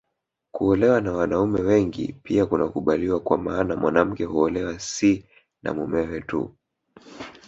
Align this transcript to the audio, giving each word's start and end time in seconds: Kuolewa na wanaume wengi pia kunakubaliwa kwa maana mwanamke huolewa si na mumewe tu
Kuolewa 0.51 1.01
na 1.01 1.11
wanaume 1.13 1.61
wengi 1.61 2.13
pia 2.23 2.45
kunakubaliwa 2.45 3.19
kwa 3.19 3.37
maana 3.37 3.75
mwanamke 3.75 4.25
huolewa 4.25 4.79
si 4.79 5.25
na 5.63 5.73
mumewe 5.73 6.21
tu 6.21 6.55